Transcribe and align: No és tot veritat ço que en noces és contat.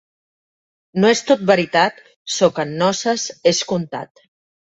No 1.01 1.09
és 1.15 1.21
tot 1.31 1.43
veritat 1.51 2.01
ço 2.37 2.49
que 2.55 2.65
en 2.67 2.73
noces 2.85 3.27
és 3.55 3.63
contat. 3.75 4.27